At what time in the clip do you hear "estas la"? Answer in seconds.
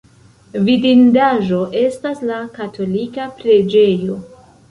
1.83-2.39